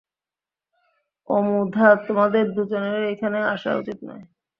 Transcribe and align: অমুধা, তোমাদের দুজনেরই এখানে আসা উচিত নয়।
অমুধা, 1.29 1.87
তোমাদের 2.07 2.45
দুজনেরই 2.55 3.05
এখানে 3.13 3.39
আসা 3.53 3.71
উচিত 3.77 3.97
নয়। 4.07 4.23